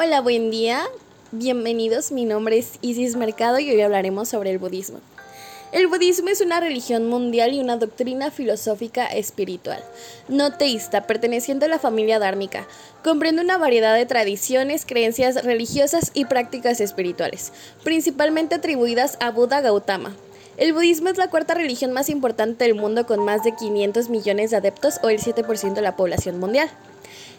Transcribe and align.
Hola, 0.00 0.20
buen 0.20 0.52
día. 0.52 0.84
Bienvenidos. 1.32 2.12
Mi 2.12 2.24
nombre 2.24 2.56
es 2.56 2.78
Isis 2.82 3.16
Mercado 3.16 3.58
y 3.58 3.68
hoy 3.68 3.80
hablaremos 3.80 4.28
sobre 4.28 4.52
el 4.52 4.58
budismo. 4.58 5.00
El 5.72 5.88
budismo 5.88 6.28
es 6.28 6.40
una 6.40 6.60
religión 6.60 7.08
mundial 7.08 7.52
y 7.52 7.58
una 7.58 7.78
doctrina 7.78 8.30
filosófica 8.30 9.06
espiritual, 9.06 9.82
no 10.28 10.52
teísta, 10.52 11.08
perteneciente 11.08 11.64
a 11.64 11.68
la 11.68 11.80
familia 11.80 12.20
dármica. 12.20 12.68
Comprende 13.02 13.42
una 13.42 13.58
variedad 13.58 13.96
de 13.96 14.06
tradiciones, 14.06 14.86
creencias 14.86 15.44
religiosas 15.44 16.12
y 16.14 16.26
prácticas 16.26 16.80
espirituales, 16.80 17.52
principalmente 17.82 18.54
atribuidas 18.54 19.16
a 19.18 19.32
Buda 19.32 19.62
Gautama. 19.62 20.14
El 20.58 20.74
budismo 20.74 21.08
es 21.08 21.18
la 21.18 21.28
cuarta 21.28 21.54
religión 21.54 21.92
más 21.92 22.08
importante 22.08 22.64
del 22.64 22.76
mundo 22.76 23.04
con 23.04 23.24
más 23.24 23.42
de 23.42 23.56
500 23.56 24.10
millones 24.10 24.52
de 24.52 24.58
adeptos 24.58 25.00
o 25.02 25.08
el 25.08 25.18
7% 25.18 25.74
de 25.74 25.82
la 25.82 25.96
población 25.96 26.38
mundial. 26.38 26.70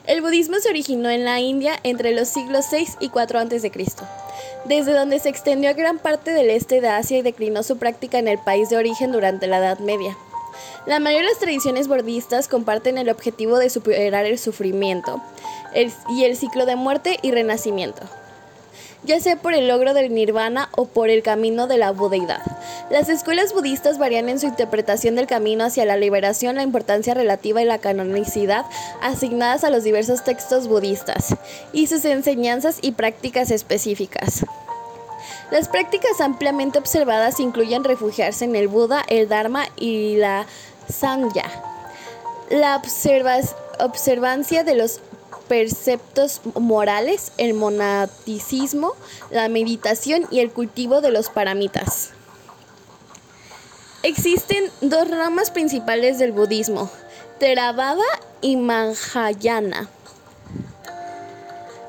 El 0.10 0.22
budismo 0.22 0.58
se 0.60 0.70
originó 0.70 1.12
en 1.12 1.24
la 1.24 1.40
India 1.40 1.80
entre 1.84 2.16
los 2.16 2.30
siglos 2.30 2.66
6 2.72 2.98
y 3.00 3.10
4 3.10 3.42
a.C., 3.42 3.72
desde 4.66 4.92
donde 4.92 5.20
se 5.20 5.30
extendió 5.30 5.70
a 5.70 5.74
gran 5.74 6.00
parte 6.00 6.32
del 6.32 6.50
este 6.50 6.82
de 6.82 6.88
Asia 6.88 7.20
y 7.20 7.22
declinó 7.22 7.62
su 7.62 7.78
práctica 7.78 8.18
en 8.18 8.28
el 8.28 8.40
país 8.40 8.72
de 8.72 8.78
origen 8.78 9.12
durante 9.12 9.46
la 9.46 9.60
Edad 9.60 9.78
Media. 9.78 10.18
La 10.88 10.98
mayoría 10.98 11.28
de 11.28 11.34
las 11.34 11.40
tradiciones 11.40 11.88
budistas 11.88 12.48
comparten 12.48 12.98
el 12.98 13.08
objetivo 13.08 13.60
de 13.60 13.70
superar 13.70 14.26
el 14.26 14.40
sufrimiento 14.40 15.22
y 15.76 16.24
el 16.24 16.36
ciclo 16.36 16.66
de 16.66 16.76
muerte 16.76 17.20
y 17.22 17.30
renacimiento 17.30 18.02
ya 19.04 19.20
sea 19.20 19.38
por 19.38 19.54
el 19.54 19.68
logro 19.68 19.94
del 19.94 20.14
nirvana 20.14 20.70
o 20.76 20.86
por 20.86 21.10
el 21.10 21.24
camino 21.24 21.68
de 21.68 21.78
la 21.78 21.92
budeidad. 21.92 22.42
Las 22.90 23.10
escuelas 23.10 23.54
budistas 23.54 23.98
varían 23.98 24.30
en 24.30 24.40
su 24.40 24.48
interpretación 24.48 25.16
del 25.16 25.28
camino 25.28 25.64
hacia 25.64 25.86
la 25.86 25.98
liberación, 25.98 26.56
la 26.56 26.64
importancia 26.64 27.14
relativa 27.14 27.62
y 27.62 27.66
la 27.66 27.78
canonicidad 27.80 28.66
asignadas 29.02 29.64
a 29.64 29.70
los 29.70 29.84
diversos 29.84 30.24
textos 30.24 30.68
budistas 30.68 31.36
y 31.72 31.88
sus 31.88 32.04
enseñanzas 32.06 32.80
y 32.82 32.92
prácticas 32.92 33.52
específicas. 33.52 34.46
Las 35.52 35.68
prácticas 35.68 36.22
ampliamente 36.22 36.78
observadas 36.78 37.40
incluyen 37.40 37.84
refugiarse 37.84 38.46
en 38.46 38.56
el 38.56 38.68
Buda, 38.68 39.04
el 39.08 39.28
Dharma 39.28 39.66
y 39.78 40.18
la 40.18 40.46
Sangha. 40.88 41.50
La 42.50 42.82
observancia 43.80 44.64
de 44.64 44.76
los 44.76 45.00
preceptos 45.50 46.40
morales, 46.56 47.34
el 47.38 47.54
monaticismo, 47.54 48.94
la 49.32 49.50
meditación 49.50 50.26
y 50.32 50.40
el 50.40 50.52
cultivo 50.52 51.02
de 51.02 51.12
los 51.12 51.28
paramitas. 51.28 52.12
Existen 54.04 54.72
dos 54.80 55.10
ramas 55.10 55.52
principales 55.52 56.20
del 56.20 56.32
budismo, 56.32 56.90
Theravada 57.40 58.06
y 58.40 58.56
Mahayana. 58.56 59.90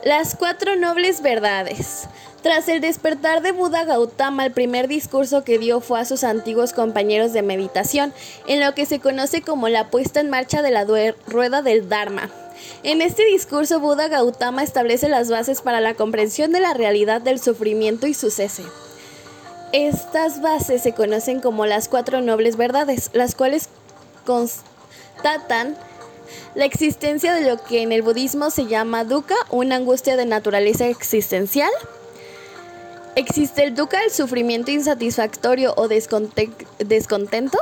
Las 0.03 0.35
cuatro 0.35 0.75
nobles 0.77 1.21
verdades. 1.21 2.09
Tras 2.43 2.69
el 2.69 2.81
despertar 2.81 3.43
de 3.43 3.53
Buda 3.53 3.85
Gautama, 3.85 4.47
el 4.47 4.53
primer 4.53 4.89
discurso 4.89 5.45
que 5.45 5.59
dio 5.59 5.81
fue 5.81 6.01
a 6.01 6.07
sus 6.07 6.25
antiguos 6.25 6.73
compañeros 6.73 7.35
de 7.35 7.43
meditación, 7.43 8.15
en 8.47 8.61
lo 8.61 8.75
que 8.75 8.87
se 8.87 8.99
conoce 8.99 9.43
como 9.43 9.69
la 9.69 9.91
puesta 9.91 10.21
en 10.21 10.31
marcha 10.31 10.63
de 10.63 10.71
la 10.71 10.87
rueda 11.27 11.61
del 11.61 11.91
Dharma. 11.91 12.31
En 12.83 13.03
este 13.03 13.27
discurso, 13.27 13.79
Buda 13.79 14.09
Gautama 14.09 14.63
establece 14.63 15.11
las 15.11 15.31
bases 15.31 15.61
para 15.61 15.83
la 15.83 15.93
comprensión 15.93 16.51
de 16.51 16.61
la 16.61 16.73
realidad 16.73 17.21
del 17.21 17.41
sufrimiento 17.41 18.07
y 18.07 18.15
su 18.15 18.31
cese. 18.31 18.65
Estas 19.73 20.41
bases 20.41 20.83
se 20.83 20.95
conocen 20.95 21.41
como 21.41 21.67
las 21.67 21.89
cuatro 21.89 22.23
nobles 22.23 22.57
verdades, 22.57 23.11
las 23.13 23.35
cuales 23.35 23.69
constatan 24.25 25.77
la 26.55 26.65
existencia 26.65 27.35
de 27.35 27.49
lo 27.49 27.63
que 27.63 27.83
en 27.83 27.93
el 27.93 28.03
budismo 28.03 28.51
se 28.51 28.67
llama 28.67 29.05
dukkha, 29.05 29.37
una 29.51 29.77
angustia 29.77 30.17
de 30.17 30.25
naturaleza 30.25 30.87
existencial. 30.87 31.71
Existe 33.17 33.65
el 33.65 33.75
dukkha, 33.75 34.05
el 34.05 34.11
sufrimiento 34.11 34.71
insatisfactorio 34.71 35.75
o 35.77 35.89
descontento. 35.89 37.59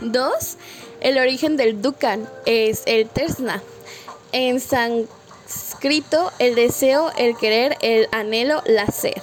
Dos, 0.00 0.56
el 1.00 1.18
origen 1.18 1.56
del 1.56 1.82
dukkha 1.82 2.18
es 2.46 2.82
el 2.86 3.08
tersna, 3.08 3.62
en 4.32 4.58
sánscrito 4.60 6.32
el 6.38 6.54
deseo, 6.54 7.12
el 7.18 7.36
querer, 7.36 7.76
el 7.82 8.08
anhelo, 8.10 8.62
la 8.64 8.86
ser. 8.86 9.20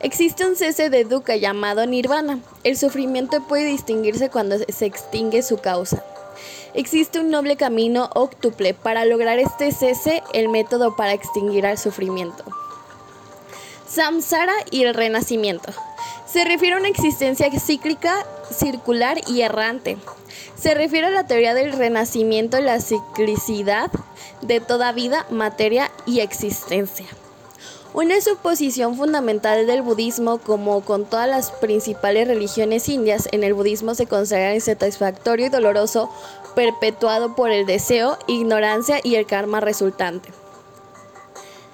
Existe 0.00 0.46
un 0.46 0.56
cese 0.56 0.90
de 0.90 1.04
dukkha 1.04 1.36
llamado 1.36 1.86
nirvana. 1.86 2.40
El 2.62 2.76
sufrimiento 2.76 3.42
puede 3.46 3.64
distinguirse 3.64 4.30
cuando 4.30 4.56
se 4.58 4.86
extingue 4.86 5.42
su 5.42 5.58
causa. 5.58 6.04
Existe 6.74 7.18
un 7.20 7.30
noble 7.30 7.56
camino 7.56 8.10
óctuple 8.14 8.74
para 8.74 9.04
lograr 9.04 9.38
este 9.38 9.72
cese, 9.72 10.22
el 10.32 10.48
método 10.48 10.96
para 10.96 11.12
extinguir 11.12 11.64
el 11.64 11.78
sufrimiento. 11.78 12.44
Samsara 13.90 14.54
y 14.70 14.84
el 14.84 14.94
renacimiento. 14.94 15.72
Se 16.24 16.44
refiere 16.44 16.76
a 16.76 16.78
una 16.78 16.88
existencia 16.88 17.50
cíclica, 17.58 18.24
circular 18.52 19.18
y 19.26 19.40
errante. 19.40 19.98
Se 20.54 20.74
refiere 20.74 21.08
a 21.08 21.10
la 21.10 21.26
teoría 21.26 21.54
del 21.54 21.72
renacimiento 21.72 22.58
y 22.58 22.62
la 22.62 22.80
ciclicidad 22.80 23.90
de 24.42 24.60
toda 24.60 24.92
vida, 24.92 25.26
materia 25.30 25.90
y 26.06 26.20
existencia. 26.20 27.06
Una 27.92 28.20
suposición 28.20 28.96
fundamental 28.96 29.66
del 29.66 29.82
budismo, 29.82 30.38
como 30.38 30.82
con 30.82 31.04
todas 31.04 31.28
las 31.28 31.50
principales 31.50 32.28
religiones 32.28 32.88
indias, 32.88 33.28
en 33.32 33.42
el 33.42 33.54
budismo 33.54 33.96
se 33.96 34.06
considera 34.06 34.54
insatisfactorio 34.54 35.46
y 35.46 35.48
doloroso, 35.48 36.08
perpetuado 36.54 37.34
por 37.34 37.50
el 37.50 37.66
deseo, 37.66 38.16
ignorancia 38.28 39.00
y 39.02 39.16
el 39.16 39.26
karma 39.26 39.58
resultante. 39.58 40.30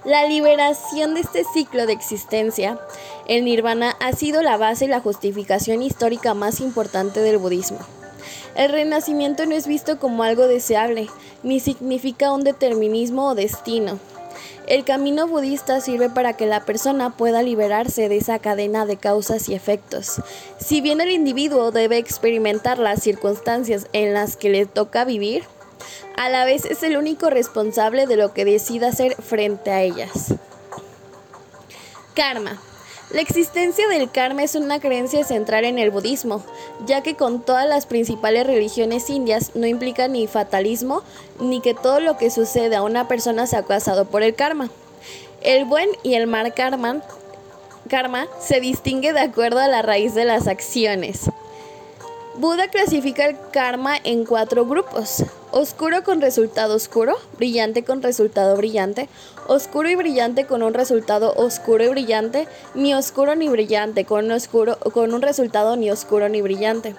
La 0.06 0.25
liberación 0.25 1.15
de 1.15 1.21
este 1.22 1.43
ciclo 1.53 1.84
de 1.84 1.93
existencia, 1.93 2.78
el 3.27 3.44
nirvana, 3.44 3.97
ha 3.99 4.12
sido 4.12 4.41
la 4.41 4.56
base 4.56 4.84
y 4.84 4.89
la 4.89 5.00
justificación 5.00 5.83
histórica 5.83 6.33
más 6.33 6.61
importante 6.61 7.19
del 7.22 7.39
budismo. 7.39 7.81
El 8.55 8.71
renacimiento 8.71 9.47
no 9.47 9.56
es 9.56 9.66
visto 9.66 9.99
como 9.99 10.22
algo 10.22 10.47
deseable, 10.47 11.09
ni 11.43 11.59
significa 11.59 12.31
un 12.31 12.45
determinismo 12.45 13.31
o 13.31 13.34
destino. 13.34 13.99
El 14.69 14.84
camino 14.84 15.27
budista 15.27 15.81
sirve 15.81 16.09
para 16.09 16.34
que 16.34 16.47
la 16.47 16.65
persona 16.65 17.16
pueda 17.16 17.43
liberarse 17.43 18.09
de 18.09 18.19
esa 18.19 18.39
cadena 18.39 18.87
de 18.87 18.99
causas 18.99 19.49
y 19.49 19.55
efectos. 19.55 20.22
Si 20.61 20.81
bien 20.81 21.00
el 21.00 21.11
individuo 21.11 21.72
debe 21.72 21.99
experimentar 21.99 22.78
las 22.78 23.03
circunstancias 23.03 23.89
en 23.93 24.15
las 24.15 24.37
que 24.37 24.50
le 24.50 24.66
toca 24.66 25.05
vivir, 25.05 25.43
a 26.16 26.28
la 26.31 26.44
vez 26.44 26.65
es 26.65 26.82
el 26.82 26.97
único 26.97 27.31
responsable 27.31 28.06
de 28.06 28.16
lo 28.16 28.32
que 28.32 28.44
decida 28.44 28.88
hacer 28.88 29.15
frente 29.16 29.71
a 29.71 29.82
ellas. 29.82 30.34
Karma. 32.15 32.60
La 33.10 33.21
existencia 33.21 33.87
del 33.87 34.10
karma 34.10 34.43
es 34.43 34.56
una 34.56 34.81
creencia 34.81 35.22
central 35.22 35.65
en 35.65 35.78
el 35.78 35.93
budismo, 35.93 36.43
ya 36.87 37.03
que 37.03 37.15
con 37.15 37.41
todas 37.41 37.69
las 37.69 37.87
principales 37.87 38.47
religiones 38.47 39.09
indias 39.10 39.53
no 39.54 39.66
implica 39.66 40.09
ni 40.09 40.27
fatalismo 40.27 41.03
ni 41.38 41.60
que 41.60 41.72
todo 41.72 42.00
lo 42.00 42.16
que 42.16 42.31
sucede 42.31 42.75
a 42.75 42.83
una 42.83 43.06
persona 43.06 43.47
sea 43.47 43.62
causado 43.62 44.06
por 44.06 44.25
el 44.25 44.34
karma. 44.34 44.71
El 45.41 45.66
buen 45.66 45.88
y 46.03 46.15
el 46.15 46.27
mal 46.27 46.53
karma, 46.53 47.03
karma 47.88 48.27
se 48.41 48.60
distingue 48.60 49.12
de 49.12 49.21
acuerdo 49.21 49.60
a 49.60 49.69
la 49.69 49.83
raíz 49.83 50.15
de 50.15 50.25
las 50.25 50.48
acciones. 50.48 51.31
Buda 52.38 52.69
clasifica 52.69 53.27
el 53.27 53.37
karma 53.53 53.97
en 54.03 54.25
cuatro 54.25 54.66
grupos. 54.66 55.25
Oscuro 55.59 56.05
con 56.05 56.21
resultado 56.21 56.75
oscuro, 56.75 57.17
brillante 57.39 57.83
con 57.83 58.03
resultado 58.03 58.59
brillante, 58.59 59.09
oscuro 59.49 59.89
y 59.89 59.94
brillante 59.94 60.44
con 60.44 60.62
un 60.62 60.75
resultado 60.75 61.33
oscuro 61.34 61.83
y 61.83 61.89
brillante, 61.89 62.47
ni 62.75 62.93
oscuro 62.93 63.34
ni 63.37 63.49
brillante 63.49 64.05
con 64.05 64.27
un, 64.27 64.33
oscuro, 64.33 64.78
con 64.93 65.15
un 65.15 65.22
resultado 65.22 65.77
ni 65.77 65.91
oscuro 65.91 66.28
ni 66.28 66.43
brillante. 66.43 66.95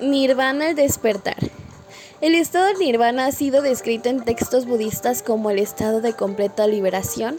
Nirvana 0.00 0.70
el 0.70 0.74
despertar. 0.74 1.36
El 2.20 2.34
estado 2.34 2.66
de 2.66 2.74
nirvana 2.74 3.26
ha 3.26 3.30
sido 3.30 3.62
descrito 3.62 4.08
en 4.08 4.24
textos 4.24 4.66
budistas 4.66 5.22
como 5.22 5.50
el 5.50 5.60
estado 5.60 6.00
de 6.00 6.14
completa 6.14 6.66
liberación, 6.66 7.38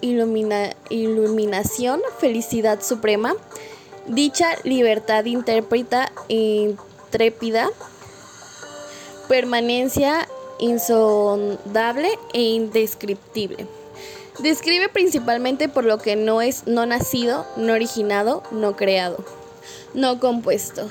iluminación, 0.00 2.00
felicidad 2.18 2.82
suprema, 2.82 3.36
Dicha 4.08 4.56
libertad 4.64 5.26
interpreta 5.26 6.10
intrépida, 6.28 7.68
permanencia 9.28 10.26
insondable 10.58 12.08
e 12.32 12.42
indescriptible. 12.42 13.66
Describe 14.40 14.88
principalmente 14.88 15.68
por 15.68 15.84
lo 15.84 15.98
que 15.98 16.16
no 16.16 16.40
es 16.40 16.66
no 16.66 16.86
nacido, 16.86 17.46
no 17.56 17.72
originado, 17.72 18.42
no 18.52 18.76
creado, 18.76 19.24
no 19.94 20.20
compuesto. 20.20 20.88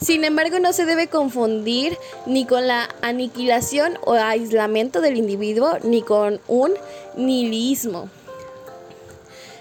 Sin 0.00 0.24
embargo, 0.24 0.58
no 0.58 0.72
se 0.72 0.84
debe 0.84 1.06
confundir 1.06 1.96
ni 2.26 2.46
con 2.46 2.66
la 2.66 2.88
aniquilación 3.00 3.96
o 4.04 4.14
aislamiento 4.14 5.00
del 5.00 5.16
individuo, 5.16 5.78
ni 5.82 6.02
con 6.02 6.40
un 6.48 6.72
nihilismo. 7.16 8.10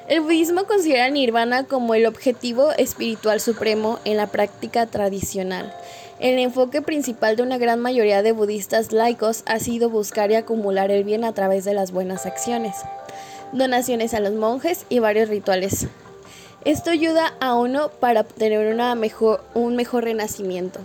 El 0.08 0.20
budismo 0.20 0.66
considera 0.66 1.10
nirvana 1.10 1.66
como 1.66 1.94
el 1.94 2.06
objetivo 2.06 2.72
espiritual 2.74 3.40
supremo 3.40 4.00
en 4.04 4.18
la 4.18 4.28
práctica 4.28 4.86
tradicional. 4.86 5.74
El 6.24 6.40
enfoque 6.40 6.82
principal 6.82 7.36
de 7.36 7.44
una 7.44 7.58
gran 7.58 7.82
mayoría 7.82 8.24
de 8.24 8.32
budistas 8.32 8.94
laicos 8.94 9.44
ha 9.46 9.60
sido 9.60 9.90
buscar 9.90 10.32
y 10.32 10.36
acumular 10.36 10.90
el 10.90 11.04
bien 11.04 11.26
a 11.26 11.34
través 11.34 11.66
de 11.66 11.74
las 11.74 11.92
buenas 11.92 12.26
acciones, 12.26 12.78
donaciones 13.52 14.14
a 14.14 14.22
los 14.22 14.32
monjes 14.32 14.86
y 14.88 15.00
varios 15.00 15.28
rituales. 15.28 15.88
Esto 16.64 16.92
ayuda 16.92 17.34
a 17.42 17.56
uno 17.56 17.90
para 17.90 18.22
obtener 18.22 18.74
una 18.74 18.96
mejor, 18.96 19.44
un 19.54 19.76
mejor 19.76 20.06
renacimiento. 20.06 20.80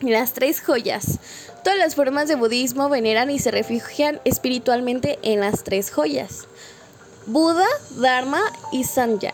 Las 0.00 0.32
tres 0.32 0.60
joyas. 0.60 1.20
Todas 1.62 1.78
las 1.78 1.94
formas 1.94 2.26
de 2.26 2.34
budismo 2.34 2.88
veneran 2.88 3.30
y 3.30 3.38
se 3.38 3.52
refugian 3.52 4.20
espiritualmente 4.24 5.20
en 5.22 5.38
las 5.38 5.62
tres 5.62 5.92
joyas. 5.92 6.48
Buda, 7.26 7.68
Dharma 8.00 8.42
y 8.72 8.82
Sanya. 8.82 9.32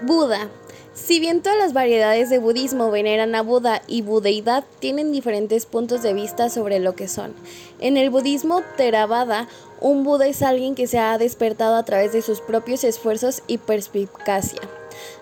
Buda. 0.00 0.48
Si 0.94 1.18
bien 1.18 1.42
todas 1.42 1.58
las 1.58 1.72
variedades 1.72 2.30
de 2.30 2.38
budismo 2.38 2.88
veneran 2.92 3.34
a 3.34 3.42
Buda 3.42 3.82
y 3.88 4.02
budeidad, 4.02 4.62
tienen 4.78 5.10
diferentes 5.10 5.66
puntos 5.66 6.02
de 6.02 6.14
vista 6.14 6.48
sobre 6.50 6.78
lo 6.78 6.94
que 6.94 7.08
son. 7.08 7.34
En 7.80 7.96
el 7.96 8.10
budismo 8.10 8.62
Theravada, 8.76 9.48
un 9.80 10.04
Buda 10.04 10.28
es 10.28 10.40
alguien 10.40 10.76
que 10.76 10.86
se 10.86 11.00
ha 11.00 11.18
despertado 11.18 11.74
a 11.74 11.84
través 11.84 12.12
de 12.12 12.22
sus 12.22 12.40
propios 12.40 12.84
esfuerzos 12.84 13.42
y 13.48 13.58
perspicacia. 13.58 14.60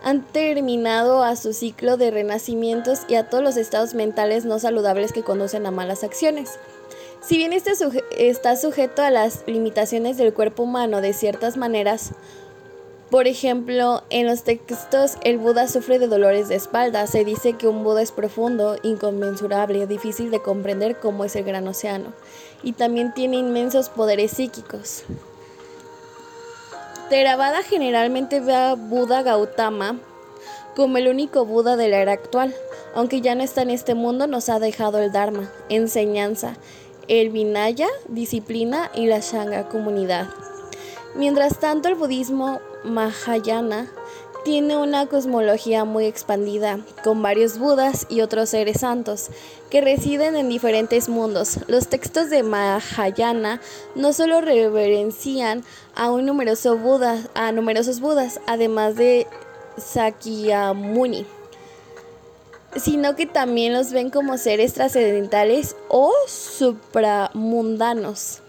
Han 0.03 0.21
terminado 0.21 1.23
a 1.23 1.37
su 1.37 1.55
ciclo 1.55 1.97
de 1.97 2.11
renacimientos 2.11 3.01
y 3.09 3.15
a 3.15 3.31
todos 3.31 3.43
los 3.43 3.57
estados 3.57 3.95
mentales 3.95 4.45
no 4.45 4.59
saludables 4.59 5.13
que 5.13 5.23
conducen 5.23 5.65
a 5.65 5.71
malas 5.71 6.05
acciones. 6.05 6.59
Si 7.23 7.39
bien 7.39 7.55
este 7.55 7.73
está 8.19 8.57
sujeto 8.57 9.01
a 9.01 9.11
las 9.11 9.45
limitaciones 9.47 10.19
del 10.19 10.35
cuerpo 10.35 10.65
humano 10.65 11.01
de 11.01 11.15
ciertas 11.15 11.57
maneras, 11.57 12.13
por 13.13 13.27
ejemplo, 13.29 14.03
en 14.09 14.27
los 14.27 14.43
textos 14.43 15.19
el 15.23 15.37
Buda 15.37 15.69
sufre 15.69 15.99
de 15.99 16.09
dolores 16.09 16.49
de 16.49 16.55
espalda. 16.55 17.07
Se 17.07 17.27
dice 17.27 17.53
que 17.53 17.69
un 17.69 17.85
Buda 17.85 18.01
es 18.01 18.11
profundo, 18.11 18.79
inconmensurable, 18.83 19.87
difícil 19.87 20.31
de 20.31 20.41
comprender 20.41 20.97
como 20.99 21.27
es 21.27 21.37
el 21.37 21.45
gran 21.45 21.69
océano. 21.69 22.15
Y 22.63 22.73
también 22.73 23.13
tiene 23.13 23.37
inmensos 23.37 23.91
poderes 23.91 24.31
psíquicos. 24.31 25.03
Theravada 27.11 27.63
generalmente 27.63 28.41
ve 28.41 28.55
a 28.55 28.77
Buda 28.77 29.21
Gautama 29.21 29.99
como 30.75 30.97
el 30.97 31.09
único 31.09 31.45
Buda 31.45 31.77
de 31.77 31.91
la 31.91 31.99
era 31.99 32.13
actual. 32.13 32.55
Aunque 32.95 33.21
ya 33.21 33.35
no 33.35 33.43
está 33.43 33.61
en 33.61 33.69
este 33.69 33.95
mundo, 33.95 34.27
nos 34.27 34.49
ha 34.49 34.59
dejado 34.59 34.99
el 35.01 35.13
Dharma, 35.13 35.53
enseñanza, 35.69 36.57
el 37.09 37.29
Vinaya, 37.29 37.89
disciplina 38.09 38.91
y 38.95 39.05
la 39.05 39.19
Shanga, 39.19 39.69
comunidad. 39.69 40.29
Mientras 41.15 41.61
tanto, 41.61 41.89
el 41.89 41.95
budismo 41.95 42.63
Mahayana 42.85 43.89
tiene 44.45 44.77
una 44.77 45.07
cosmología 45.07 45.85
muy 45.85 46.07
expandida, 46.07 46.81
con 47.05 47.23
varios 47.23 47.59
Budas 47.59 48.07
y 48.09 48.23
otros 48.23 48.49
seres 48.51 48.81
santos 48.81 49.29
que 49.71 49.81
residen 49.81 50.35
en 50.37 50.49
diferentes 50.49 51.09
mundos. 51.09 51.61
Los 51.69 51.87
textos 51.87 52.29
de 52.29 52.43
Mahayana 52.43 53.61
no 53.95 54.13
solo 54.13 54.41
reverencian 54.41 55.63
a 55.95 56.11
un 56.11 56.27
numeroso 56.27 56.77
a 57.35 57.53
numerosos 57.53 58.01
Budas, 58.01 58.41
además 58.47 58.97
de 58.97 59.29
Sakyamuni, 59.77 61.25
sino 62.77 63.15
que 63.15 63.27
también 63.27 63.73
los 63.73 63.93
ven 63.93 64.11
como 64.11 64.39
seres 64.39 64.75
trascendentales 64.75 65.77
o 65.89 66.13
supramundanos. 66.27 68.43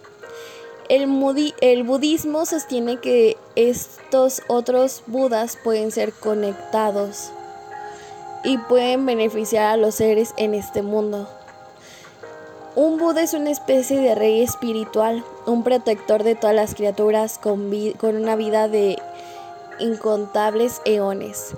El, 0.94 1.84
budismo 1.86 2.46
sostiene 2.46 2.98
que 2.98 3.36
estos 3.56 4.44
otros 4.48 5.02
budas 5.08 5.58
pueden 5.64 5.90
ser 5.90 6.14
conectados 6.14 7.32
y 8.44 8.60
pueden 8.60 9.04
beneficiar 9.04 9.72
a 9.72 9.78
los 9.78 9.96
seres 9.96 10.36
en 10.38 10.54
este 10.54 10.84
mundo. 10.84 11.28
Un 12.76 13.00
Buda 13.00 13.24
es 13.24 13.34
una 13.34 13.50
especie 13.50 14.02
de 14.02 14.14
rey 14.14 14.44
espiritual, 14.44 15.24
un 15.48 15.64
protector 15.64 16.22
de 16.22 16.36
todas 16.36 16.56
las 16.56 16.76
criaturas 16.76 17.40
con, 17.40 17.72
con 17.98 18.16
una 18.16 18.36
vida 18.36 18.68
de 18.68 19.00
incontables 19.80 20.80
eones. 20.86 21.56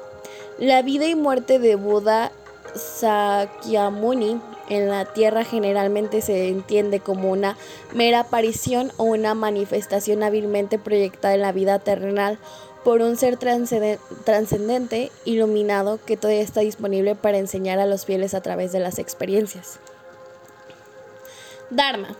La 0.59 0.81
vida 0.81 1.07
y 1.07 1.15
muerte 1.15 1.59
de 1.59 1.75
Buda 1.75 2.31
Sakyamuni 2.73 4.39
en 4.69 4.89
la 4.89 5.05
Tierra 5.05 5.43
generalmente 5.43 6.21
se 6.21 6.49
entiende 6.49 6.99
como 6.99 7.31
una 7.31 7.57
mera 7.93 8.21
aparición 8.21 8.91
o 8.97 9.03
una 9.03 9.33
manifestación 9.33 10.23
hábilmente 10.23 10.79
proyectada 10.79 11.35
en 11.35 11.41
la 11.41 11.51
vida 11.51 11.79
terrenal 11.79 12.39
por 12.83 13.01
un 13.01 13.17
ser 13.17 13.37
trascendente, 13.37 15.11
iluminado, 15.25 15.99
que 16.05 16.17
todavía 16.17 16.43
está 16.43 16.61
disponible 16.61 17.15
para 17.15 17.39
enseñar 17.39 17.79
a 17.79 17.87
los 17.87 18.05
fieles 18.05 18.35
a 18.35 18.41
través 18.41 18.71
de 18.71 18.79
las 18.79 18.99
experiencias. 18.99 19.79
Dharma. 21.71 22.15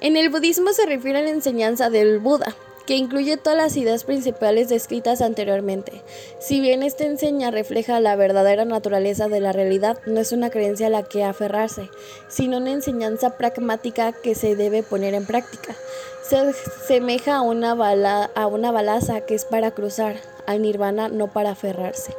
En 0.00 0.16
el 0.16 0.30
budismo 0.30 0.72
se 0.72 0.84
refiere 0.84 1.20
a 1.20 1.22
la 1.22 1.30
enseñanza 1.30 1.90
del 1.90 2.18
Buda, 2.18 2.56
que 2.86 2.96
incluye 2.96 3.36
todas 3.36 3.56
las 3.56 3.76
ideas 3.76 4.04
principales 4.04 4.68
descritas 4.68 5.20
anteriormente. 5.20 6.02
Si 6.38 6.60
bien 6.60 6.82
esta 6.82 7.04
enseña 7.04 7.50
refleja 7.50 8.00
la 8.00 8.14
verdadera 8.16 8.64
naturaleza 8.64 9.28
de 9.28 9.40
la 9.40 9.52
realidad, 9.52 9.98
no 10.06 10.20
es 10.20 10.32
una 10.32 10.50
creencia 10.50 10.86
a 10.86 10.90
la 10.90 11.02
que 11.02 11.24
aferrarse, 11.24 11.90
sino 12.28 12.58
una 12.58 12.70
enseñanza 12.70 13.36
pragmática 13.36 14.12
que 14.12 14.34
se 14.34 14.54
debe 14.54 14.82
poner 14.82 15.14
en 15.14 15.26
práctica. 15.26 15.74
Se 16.22 16.36
asemeja 16.36 17.36
a 17.36 17.40
una, 17.40 17.74
bala, 17.74 18.30
a 18.34 18.46
una 18.46 18.70
balaza 18.70 19.20
que 19.22 19.34
es 19.34 19.44
para 19.44 19.72
cruzar, 19.72 20.16
al 20.46 20.62
nirvana 20.62 21.08
no 21.08 21.26
para 21.32 21.50
aferrarse. 21.50 22.14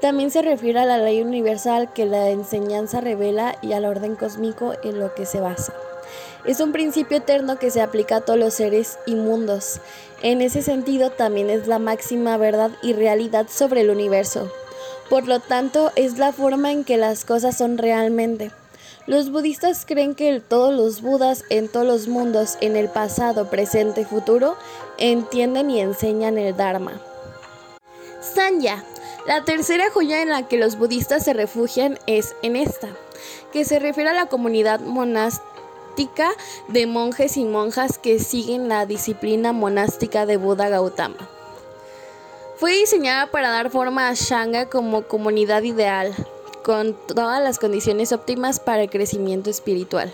También 0.00 0.30
se 0.30 0.42
refiere 0.42 0.78
a 0.78 0.86
la 0.86 0.98
ley 0.98 1.20
universal 1.20 1.92
que 1.92 2.06
la 2.06 2.30
enseñanza 2.30 3.00
revela 3.00 3.56
y 3.62 3.72
al 3.72 3.84
orden 3.84 4.14
cósmico 4.14 4.74
en 4.84 5.00
lo 5.00 5.14
que 5.14 5.26
se 5.26 5.40
basa. 5.40 5.74
Es 6.48 6.60
un 6.60 6.72
principio 6.72 7.18
eterno 7.18 7.58
que 7.58 7.70
se 7.70 7.82
aplica 7.82 8.16
a 8.16 8.20
todos 8.22 8.38
los 8.38 8.54
seres 8.54 8.98
inmundos. 9.04 9.82
En 10.22 10.40
ese 10.40 10.62
sentido 10.62 11.10
también 11.10 11.50
es 11.50 11.66
la 11.68 11.78
máxima 11.78 12.38
verdad 12.38 12.70
y 12.82 12.94
realidad 12.94 13.48
sobre 13.50 13.82
el 13.82 13.90
universo. 13.90 14.50
Por 15.10 15.28
lo 15.28 15.40
tanto, 15.40 15.92
es 15.94 16.16
la 16.16 16.32
forma 16.32 16.72
en 16.72 16.84
que 16.84 16.96
las 16.96 17.26
cosas 17.26 17.58
son 17.58 17.76
realmente. 17.76 18.50
Los 19.06 19.30
budistas 19.30 19.84
creen 19.84 20.14
que 20.14 20.40
todos 20.40 20.72
los 20.72 21.02
budas 21.02 21.44
en 21.50 21.68
todos 21.68 21.84
los 21.84 22.08
mundos, 22.08 22.56
en 22.62 22.76
el 22.76 22.88
pasado, 22.88 23.50
presente 23.50 24.00
y 24.00 24.04
futuro, 24.06 24.56
entienden 24.96 25.68
y 25.68 25.80
enseñan 25.80 26.38
el 26.38 26.56
Dharma. 26.56 26.98
Sanya. 28.22 28.82
La 29.26 29.44
tercera 29.44 29.90
joya 29.90 30.22
en 30.22 30.30
la 30.30 30.48
que 30.48 30.56
los 30.56 30.78
budistas 30.78 31.26
se 31.26 31.34
refugian 31.34 31.98
es 32.06 32.34
en 32.40 32.56
esta, 32.56 32.88
que 33.52 33.66
se 33.66 33.78
refiere 33.78 34.08
a 34.08 34.14
la 34.14 34.26
comunidad 34.26 34.80
monástica 34.80 35.57
de 36.68 36.86
monjes 36.86 37.36
y 37.36 37.44
monjas 37.44 37.98
que 37.98 38.20
siguen 38.20 38.68
la 38.68 38.86
disciplina 38.86 39.52
monástica 39.52 40.26
de 40.26 40.36
Buda 40.36 40.68
Gautama. 40.68 41.16
Fue 42.56 42.72
diseñada 42.72 43.32
para 43.32 43.50
dar 43.50 43.68
forma 43.70 44.08
a 44.08 44.14
Shanga 44.14 44.68
como 44.68 45.02
comunidad 45.02 45.64
ideal, 45.64 46.14
con 46.62 46.94
todas 47.08 47.42
las 47.42 47.58
condiciones 47.58 48.12
óptimas 48.12 48.60
para 48.60 48.82
el 48.82 48.90
crecimiento 48.90 49.50
espiritual. 49.50 50.12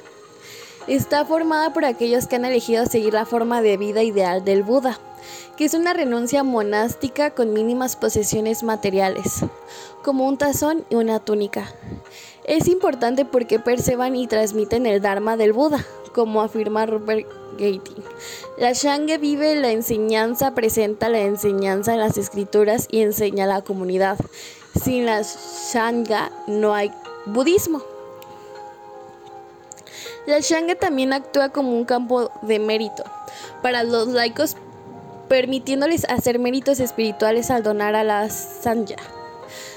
Está 0.87 1.27
formada 1.27 1.75
por 1.75 1.85
aquellos 1.85 2.27
que 2.27 2.37
han 2.37 2.47
elegido 2.47 2.87
seguir 2.87 3.13
la 3.13 3.27
forma 3.27 3.61
de 3.61 3.77
vida 3.77 4.03
ideal 4.03 4.43
del 4.43 4.63
Buda, 4.63 4.99
que 5.59 5.67
es 5.67 5.75
una 5.75 5.93
renuncia 5.93 6.43
monástica 6.45 7.31
con 7.31 7.53
mínimas 7.53 7.97
posesiones 7.97 8.63
materiales, 8.63 9.45
como 10.03 10.27
un 10.27 10.39
tazón 10.39 10.87
y 10.89 10.95
una 10.95 11.21
túnica. 11.21 11.71
Es 12.45 12.69
importante 12.69 13.25
porque 13.25 13.59
perceban 13.59 14.15
y 14.17 14.27
transmiten 14.27 14.85
el 14.85 15.01
Dharma 15.01 15.39
del 15.39 15.55
Buda, 15.55 15.85
como 16.15 16.43
afirma 16.43 16.85
Rupert 16.85 17.27
Gating. 17.53 18.05
La 18.59 18.73
Shanga 18.73 19.17
vive 19.17 19.55
la 19.55 19.71
enseñanza, 19.71 20.55
presenta 20.55 21.09
la 21.09 21.21
enseñanza 21.21 21.95
en 21.95 22.01
las 22.01 22.19
escrituras 22.19 22.87
y 22.91 23.01
enseña 23.01 23.45
a 23.45 23.49
la 23.49 23.63
comunidad. 23.63 24.19
Sin 24.83 25.07
la 25.07 25.23
Shanga 25.23 26.31
no 26.47 26.75
hay 26.75 26.93
budismo. 27.25 27.83
La 30.27 30.41
Shanga 30.41 30.75
también 30.75 31.15
actúa 31.15 31.49
como 31.49 31.73
un 31.73 31.85
campo 31.87 32.31
de 32.43 32.59
mérito 32.59 33.05
para 33.63 33.85
los 33.85 34.09
laicos, 34.09 34.57
permitiéndoles 35.29 36.05
hacer 36.11 36.39
méritos 36.39 36.79
espirituales 36.81 37.51
al 37.51 37.63
donar 37.63 37.95
a 37.95 38.05
la 38.05 38.29
Sanya. 38.29 38.97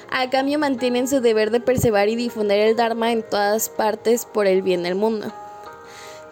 A 0.09 0.29
cambio 0.29 0.57
mantienen 0.57 1.07
su 1.07 1.19
deber 1.21 1.51
de 1.51 1.59
perseverar 1.59 2.09
y 2.09 2.15
difundir 2.15 2.59
el 2.59 2.75
Dharma 2.75 3.11
en 3.11 3.23
todas 3.23 3.69
partes 3.69 4.25
por 4.25 4.47
el 4.47 4.61
bien 4.61 4.83
del 4.83 4.95
mundo. 4.95 5.31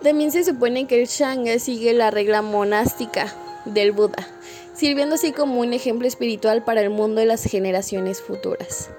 También 0.02 0.32
se 0.32 0.44
supone 0.44 0.88
que 0.88 1.02
el 1.02 1.08
Shanga 1.08 1.60
sigue 1.60 1.94
la 1.94 2.12
regla 2.12 2.42
monástica 2.42 3.34
del 3.66 3.92
Buda, 3.92 4.28
sirviendo 4.74 5.16
así 5.16 5.32
como 5.32 5.60
un 5.60 5.74
ejemplo 5.74 6.08
espiritual 6.08 6.64
para 6.64 6.82
el 6.82 6.90
mundo 6.90 7.22
de 7.22 7.28
las 7.28 7.44
generaciones 7.44 8.22
futuras. 8.22 8.90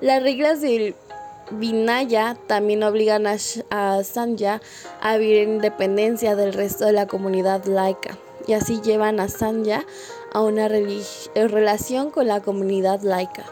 Las 0.00 0.22
reglas 0.22 0.60
del 0.60 0.94
Vinaya 1.50 2.36
también 2.46 2.82
obligan 2.82 3.26
a, 3.26 4.04
Sanya 4.04 4.60
a 5.00 5.16
vivir 5.16 5.38
en 5.38 5.54
independencia 5.54 6.36
del 6.36 6.52
resto 6.52 6.84
de 6.84 6.92
la 6.92 7.06
comunidad 7.06 7.64
laica 7.64 8.18
y 8.46 8.52
así 8.52 8.80
llevan 8.82 9.18
a 9.18 9.28
Sanya 9.28 9.86
a 10.32 10.42
una 10.42 10.68
relación 10.68 12.10
con 12.10 12.26
la 12.26 12.40
comunidad 12.40 13.00
laica. 13.02 13.44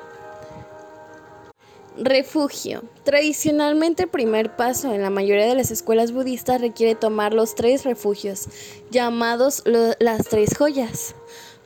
Refugio. 1.98 2.82
Tradicionalmente 3.04 4.04
el 4.04 4.08
primer 4.08 4.54
paso 4.54 4.92
en 4.92 5.02
la 5.02 5.10
mayoría 5.10 5.46
de 5.46 5.54
las 5.54 5.70
escuelas 5.70 6.12
budistas 6.12 6.60
requiere 6.60 6.94
tomar 6.94 7.32
los 7.32 7.54
tres 7.54 7.84
refugios, 7.84 8.48
llamados 8.90 9.62
las 9.64 10.28
tres 10.28 10.56
joyas, 10.56 11.14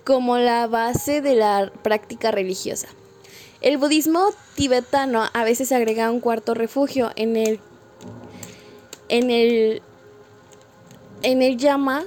como 0.05 0.39
la 0.39 0.67
base 0.67 1.21
de 1.21 1.35
la 1.35 1.73
práctica 1.83 2.31
religiosa. 2.31 2.89
El 3.61 3.77
budismo 3.77 4.31
tibetano 4.55 5.25
a 5.33 5.45
veces 5.45 5.73
agrega 5.73 6.11
un 6.11 6.21
cuarto 6.21 6.55
refugio 6.55 7.11
en 7.17 7.37
el 7.37 7.61
en 9.09 9.31
el 9.31 9.83
en 11.23 11.43
el 11.43 11.59
yama 11.59 12.05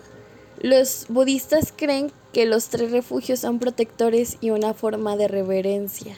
los 0.62 1.08
budistas 1.10 1.74
creen 1.76 2.12
que 2.32 2.46
los 2.46 2.70
tres 2.70 2.92
refugios 2.92 3.42
son 3.42 3.60
protectores 3.60 4.38
y 4.40 4.50
una 4.50 4.74
forma 4.74 5.18
de 5.18 5.28
reverencia. 5.28 6.16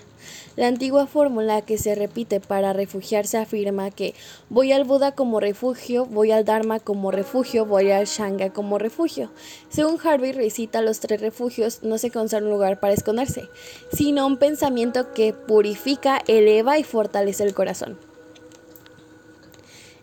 La 0.56 0.68
antigua 0.68 1.08
fórmula 1.08 1.62
que 1.62 1.78
se 1.78 1.96
repite 1.96 2.40
para 2.40 2.74
refugiarse 2.74 3.38
afirma 3.38 3.92
que 3.92 4.14
voy 4.50 4.72
al 4.72 4.84
Buda 4.84 5.14
como 5.14 5.40
refugio, 5.40 6.06
voy 6.06 6.32
al 6.32 6.46
Dharma 6.46 6.80
como 6.80 7.12
refugio, 7.12 7.66
voy 7.66 7.92
al 7.92 8.06
Shanga 8.06 8.52
como 8.52 8.78
refugio. 8.78 9.32
Según 9.70 10.00
Harvey 10.04 10.32
recita 10.32 10.82
los 10.82 11.00
tres 11.00 11.22
refugios, 11.22 11.84
no 11.84 11.98
se 11.98 12.12
conserva 12.12 12.48
un 12.48 12.54
lugar 12.54 12.80
para 12.80 12.94
esconderse, 12.94 13.50
sino 13.92 14.26
un 14.28 14.38
pensamiento 14.38 15.14
que 15.14 15.34
purifica, 15.34 16.22
eleva 16.28 16.80
y 16.80 16.84
fortalece 16.84 17.44
el 17.44 17.54
corazón. 17.54 18.15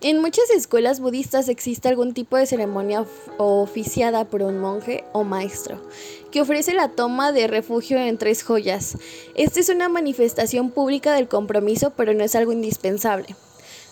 En 0.05 0.21
muchas 0.21 0.51
escuelas 0.51 0.99
budistas 0.99 1.49
existe 1.49 1.89
algún 1.89 2.13
tipo 2.13 2.37
de 2.37 2.47
ceremonia 2.47 3.07
oficiada 3.39 4.25
por 4.25 4.43
un 4.43 4.59
monje 4.59 5.05
o 5.13 5.23
maestro 5.23 5.81
que 6.33 6.41
ofrece 6.41 6.75
la 6.75 6.89
toma 6.89 7.31
de 7.31 7.47
refugio 7.47 7.99
en 7.99 8.19
tres 8.19 8.43
joyas. 8.43 8.99
Esta 9.37 9.61
es 9.61 9.69
una 9.69 9.89
manifestación 9.89 10.73
pública 10.73 11.15
del 11.15 11.29
compromiso, 11.29 11.93
pero 11.97 12.15
no 12.15 12.25
es 12.25 12.35
algo 12.35 12.51
indispensable. 12.53 13.37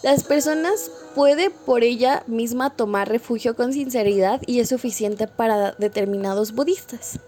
Las 0.02 0.24
personas 0.24 0.90
pueden 1.14 1.52
por 1.64 1.84
ella 1.84 2.24
misma 2.26 2.70
tomar 2.70 3.08
refugio 3.08 3.54
con 3.54 3.72
sinceridad 3.72 4.42
y 4.46 4.58
es 4.58 4.70
suficiente 4.70 5.28
para 5.28 5.72
determinados 5.78 6.56
budistas. 6.56 7.20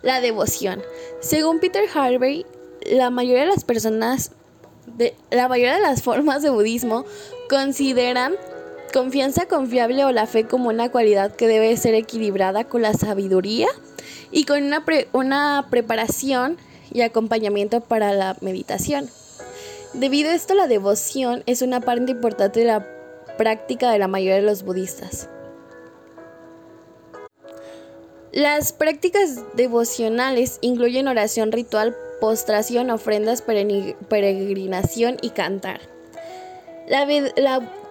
La 0.00 0.22
devoción. 0.22 0.80
Según 1.20 1.60
Peter 1.60 1.84
Harvey, 1.92 2.46
la 2.80 3.10
mayoría 3.10 3.42
de 3.42 3.50
las 3.50 3.64
personas 3.64 4.30
la 5.30 5.48
mayoría 5.48 5.74
de 5.74 5.82
las 5.82 6.02
formas 6.02 6.42
de 6.42 6.50
budismo 6.50 7.04
consideran 7.48 8.34
confianza 8.92 9.46
confiable 9.46 10.04
o 10.04 10.12
la 10.12 10.26
fe 10.26 10.46
como 10.46 10.68
una 10.68 10.90
cualidad 10.90 11.34
que 11.34 11.48
debe 11.48 11.76
ser 11.76 11.94
equilibrada 11.94 12.64
con 12.64 12.82
la 12.82 12.94
sabiduría 12.94 13.68
y 14.30 14.44
con 14.44 14.62
una, 14.62 14.84
una 15.12 15.66
preparación 15.70 16.56
y 16.92 17.02
acompañamiento 17.02 17.80
para 17.80 18.12
la 18.12 18.36
meditación. 18.40 19.10
Debido 19.92 20.30
a 20.30 20.34
esto, 20.34 20.54
la 20.54 20.66
devoción 20.66 21.42
es 21.46 21.62
una 21.62 21.80
parte 21.80 22.10
importante 22.10 22.60
de 22.60 22.66
la 22.66 22.86
práctica 23.36 23.90
de 23.90 23.98
la 23.98 24.08
mayoría 24.08 24.36
de 24.36 24.42
los 24.42 24.62
budistas. 24.62 25.28
Las 28.32 28.72
prácticas 28.72 29.40
devocionales 29.54 30.58
incluyen 30.60 31.08
oración 31.08 31.52
ritual, 31.52 31.96
postración, 32.20 32.90
ofrendas, 32.90 33.42
peregrinación 33.42 35.16
y 35.22 35.30
cantar. 35.30 35.80
La, 36.88 37.06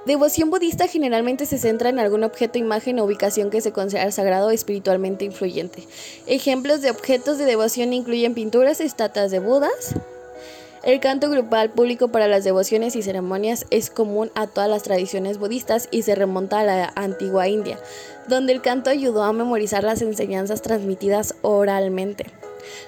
devoción 0.05 0.51
budista 0.51 0.87
generalmente 0.87 1.47
se 1.47 1.57
centra 1.57 1.89
en 1.89 1.97
algún 1.97 2.23
objeto, 2.23 2.59
imagen 2.59 2.99
o 2.99 3.05
ubicación 3.05 3.49
que 3.49 3.61
se 3.61 3.71
considera 3.71 4.11
sagrado 4.11 4.47
o 4.47 4.51
espiritualmente 4.51 5.25
influyente. 5.25 5.83
Ejemplos 6.27 6.81
de 6.81 6.91
objetos 6.91 7.39
de 7.39 7.45
devoción 7.45 7.91
incluyen 7.91 8.35
pinturas, 8.35 8.81
estatuas 8.81 9.31
de 9.31 9.39
Budas, 9.39 9.95
el 10.85 10.99
canto 10.99 11.31
grupal 11.31 11.71
público 11.71 12.09
para 12.09 12.27
las 12.27 12.43
devociones 12.43 12.95
y 12.95 13.01
ceremonias 13.01 13.65
es 13.71 13.89
común 13.89 14.29
a 14.35 14.45
todas 14.45 14.69
las 14.69 14.83
tradiciones 14.83 15.39
budistas 15.39 15.87
y 15.89 16.03
se 16.03 16.13
remonta 16.13 16.59
a 16.59 16.63
la 16.63 16.93
antigua 16.95 17.47
India, 17.47 17.79
donde 18.27 18.53
el 18.53 18.61
canto 18.61 18.91
ayudó 18.91 19.23
a 19.23 19.33
memorizar 19.33 19.83
las 19.83 20.03
enseñanzas 20.03 20.61
transmitidas 20.61 21.33
oralmente. 21.41 22.27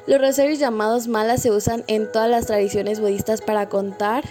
Los 0.05 0.22
rosarios 0.22 0.60
llamados 0.60 1.07
malas 1.07 1.41
se 1.41 1.51
usan 1.51 1.84
en 1.88 2.12
todas 2.12 2.29
las 2.29 2.48
tradiciones 2.48 3.00
budistas 3.00 3.41
para 3.41 3.69
contar 3.69 4.24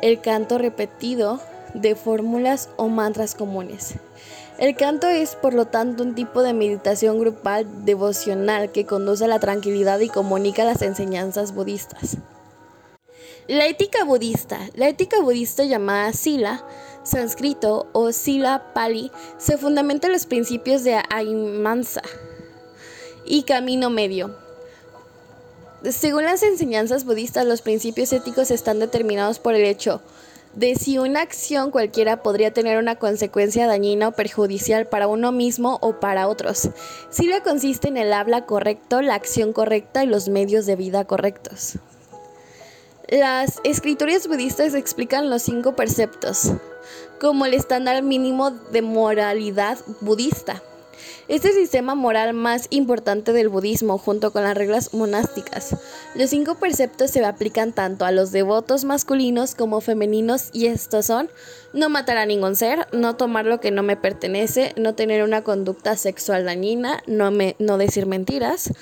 el 0.00 0.20
canto 0.20 0.58
repetido 0.58 1.40
de 1.74 1.94
fórmulas 1.94 2.68
o 2.76 2.88
mantras 2.88 3.34
comunes. 3.34 3.94
El 4.58 4.76
canto 4.76 5.08
es, 5.08 5.34
por 5.34 5.54
lo 5.54 5.66
tanto, 5.66 6.02
un 6.02 6.14
tipo 6.14 6.42
de 6.42 6.52
meditación 6.52 7.18
grupal 7.18 7.84
devocional 7.84 8.70
que 8.70 8.86
conduce 8.86 9.24
a 9.24 9.28
la 9.28 9.40
tranquilidad 9.40 9.98
y 10.00 10.08
comunica 10.08 10.64
las 10.64 10.82
enseñanzas 10.82 11.54
budistas. 11.54 12.18
La 13.48 13.66
ética 13.66 14.04
budista. 14.04 14.60
La 14.74 14.88
ética 14.88 15.20
budista 15.20 15.64
llamada 15.64 16.12
Sila, 16.12 16.64
sánscrito 17.02 17.88
o 17.92 18.12
Sila 18.12 18.72
Pali, 18.72 19.10
se 19.36 19.58
fundamenta 19.58 20.06
en 20.06 20.12
los 20.12 20.26
principios 20.26 20.84
de 20.84 21.00
Ahimsa 21.10 22.02
y 23.24 23.42
camino 23.42 23.90
medio. 23.90 24.36
Según 25.90 26.24
las 26.24 26.42
enseñanzas 26.42 27.04
budistas, 27.04 27.44
los 27.44 27.62
principios 27.62 28.12
éticos 28.12 28.50
están 28.50 28.78
determinados 28.78 29.38
por 29.38 29.54
el 29.54 29.64
hecho 29.64 30.00
de 30.54 30.74
si 30.74 30.98
una 30.98 31.22
acción 31.22 31.70
cualquiera 31.70 32.22
podría 32.22 32.52
tener 32.52 32.78
una 32.78 32.96
consecuencia 32.96 33.66
dañina 33.66 34.08
o 34.08 34.12
perjudicial 34.12 34.86
para 34.86 35.08
uno 35.08 35.32
mismo 35.32 35.78
o 35.80 35.98
para 35.98 36.28
otros. 36.28 36.70
Sila 37.10 37.42
consiste 37.42 37.88
en 37.88 37.96
el 37.96 38.12
habla 38.12 38.44
correcto, 38.44 39.00
la 39.02 39.14
acción 39.14 39.52
correcta 39.52 40.04
y 40.04 40.06
los 40.06 40.28
medios 40.28 40.66
de 40.66 40.76
vida 40.76 41.04
correctos. 41.04 41.78
Las 43.08 43.60
escrituras 43.64 44.26
budistas 44.26 44.74
explican 44.74 45.30
los 45.30 45.42
cinco 45.42 45.74
preceptos 45.74 46.52
como 47.20 47.46
el 47.46 47.54
estándar 47.54 48.02
mínimo 48.02 48.50
de 48.50 48.82
moralidad 48.82 49.78
budista. 50.00 50.62
Este 51.28 51.52
sistema 51.52 51.94
moral 51.94 52.34
más 52.34 52.66
importante 52.70 53.32
del 53.32 53.48
budismo 53.48 53.96
junto 53.96 54.32
con 54.32 54.42
las 54.42 54.56
reglas 54.56 54.92
monásticas. 54.92 55.76
Los 56.16 56.30
cinco 56.30 56.56
preceptos 56.56 57.12
se 57.12 57.24
aplican 57.24 57.72
tanto 57.72 58.04
a 58.04 58.10
los 58.10 58.32
devotos 58.32 58.84
masculinos 58.84 59.54
como 59.54 59.80
femeninos 59.80 60.50
y 60.52 60.66
estos 60.66 61.06
son 61.06 61.30
no 61.72 61.88
matar 61.88 62.16
a 62.16 62.26
ningún 62.26 62.56
ser, 62.56 62.88
no 62.92 63.14
tomar 63.14 63.46
lo 63.46 63.60
que 63.60 63.70
no 63.70 63.84
me 63.84 63.96
pertenece, 63.96 64.74
no 64.76 64.94
tener 64.94 65.22
una 65.22 65.42
conducta 65.42 65.96
sexual 65.96 66.44
dañina, 66.44 67.02
no, 67.06 67.30
no 67.30 67.78
decir 67.78 68.06
mentiras, 68.06 68.72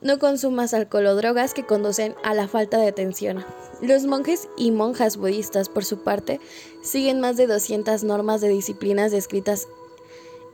no 0.00 0.20
consumas 0.20 0.74
alcohol 0.74 1.06
o 1.06 1.16
drogas 1.16 1.52
que 1.52 1.66
conducen 1.66 2.14
a 2.22 2.32
la 2.32 2.46
falta 2.46 2.78
de 2.78 2.86
atención. 2.86 3.44
Los 3.82 4.06
monjes 4.06 4.48
y 4.56 4.70
monjas 4.70 5.16
budistas, 5.16 5.68
por 5.68 5.84
su 5.84 6.04
parte, 6.04 6.40
siguen 6.82 7.20
más 7.20 7.36
de 7.36 7.48
200 7.48 8.04
normas 8.04 8.40
de 8.40 8.48
disciplinas 8.48 9.10
descritas 9.10 9.66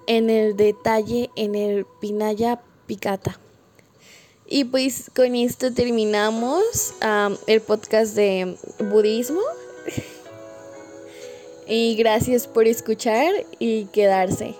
en 0.06 0.30
el 0.30 0.56
detalle 0.56 1.30
en 1.36 1.54
el 1.54 1.86
Pinaya 2.00 2.60
Picata. 2.86 3.38
Y 4.46 4.64
pues 4.64 5.10
con 5.14 5.34
esto 5.34 5.72
terminamos 5.72 6.94
el 7.46 7.60
podcast 7.62 8.14
de 8.14 8.56
budismo. 8.90 9.40
y 11.66 11.96
gracias 11.96 12.46
por 12.46 12.66
escuchar 12.66 13.32
y 13.58 13.86
quedarse. 13.86 14.54